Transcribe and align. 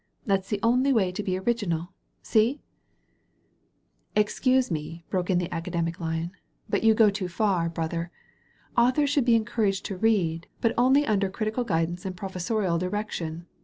That's 0.25 0.49
the 0.49 0.59
only 0.63 0.91
way 0.91 1.11
to 1.11 1.21
be 1.21 1.37
original. 1.37 1.89
See?" 2.23 2.59
228 4.15 4.15
DIANA 4.15 4.15
AND 4.15 4.15
THE 4.15 4.19
LIONS 4.19 4.23
"Excuse 4.25 4.71
me," 4.71 5.05
broke 5.11 5.29
in 5.29 5.37
the 5.37 5.53
Academic 5.53 5.99
lion, 5.99 6.31
"but 6.67 6.83
you 6.83 6.95
go 6.95 7.11
too 7.11 7.27
far, 7.27 7.69
brother. 7.69 8.09
Authors 8.75 9.11
should 9.11 9.25
be 9.25 9.35
en 9.35 9.45
couraged 9.45 9.85
to 9.85 9.97
read, 9.97 10.47
but 10.59 10.73
only 10.75 11.05
under 11.05 11.29
critical 11.29 11.63
guidance 11.63 12.03
and 12.03 12.17
professorial 12.17 12.79
direction. 12.79 13.45